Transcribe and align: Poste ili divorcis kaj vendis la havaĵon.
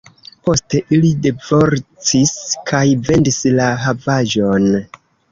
Poste 0.47 0.79
ili 0.95 1.09
divorcis 1.25 2.31
kaj 2.71 2.81
vendis 3.09 3.37
la 3.59 3.67
havaĵon. 3.83 4.67